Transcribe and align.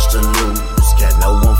much 0.00 0.12
to 0.12 0.20
lose. 0.20 0.92
Got 0.98 1.18
no 1.20 1.34
one 1.34 1.56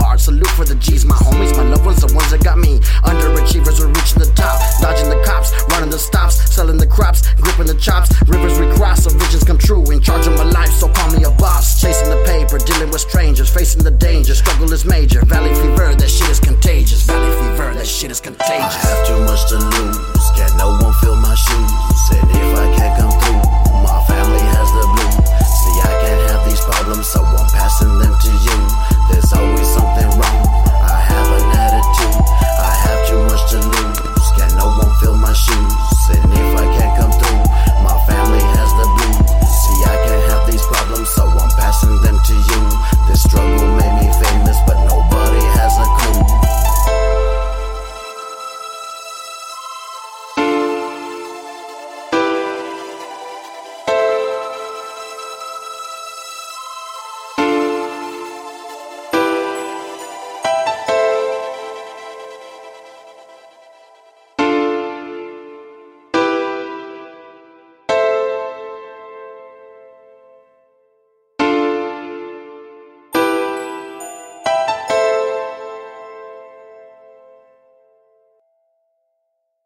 hard. 0.00 0.20
Salute 0.20 0.50
for 0.56 0.64
the 0.64 0.74
G's, 0.76 1.04
my 1.04 1.14
homies, 1.14 1.56
my 1.56 1.62
loved 1.62 1.84
ones, 1.84 2.00
the 2.00 2.12
ones 2.14 2.30
that 2.30 2.42
got 2.42 2.58
me. 2.58 2.80
Underachievers 3.04 3.80
were 3.80 3.88
reaching 3.88 4.18
the 4.18 4.30
top, 4.34 4.58
dodging 4.80 5.08
the 5.08 5.20
cops, 5.24 5.52
running 5.70 5.90
the 5.90 5.98
stops, 5.98 6.36
selling 6.52 6.76
the 6.76 6.86
crops, 6.86 7.22
gripping 7.34 7.66
the 7.66 7.78
chops. 7.78 8.10
Rivers 8.26 8.58
we 8.58 8.66
cross, 8.76 9.04
so 9.04 9.10
visions 9.10 9.44
come 9.44 9.58
true. 9.58 9.84
In 9.90 10.00
charge 10.00 10.26
of 10.26 10.34
my 10.36 10.44
life, 10.44 10.72
so 10.72 10.88
call 10.88 11.10
me 11.12 11.24
a 11.24 11.30
boss. 11.30 11.80
Chasing 11.80 12.10
the 12.10 12.22
paper, 12.24 12.58
dealing 12.58 12.90
with 12.90 13.00
strangers, 13.00 13.48
facing 13.48 13.84
the 13.84 13.90
danger. 13.90 14.34
Struggle 14.34 14.72
is 14.72 14.84
major. 14.84 15.22